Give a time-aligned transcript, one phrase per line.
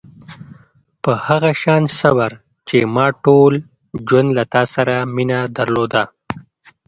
[1.03, 2.31] په هغه شان صبر
[2.67, 3.53] چې ما ټول
[4.07, 6.03] ژوند له تا سره مینه درلوده.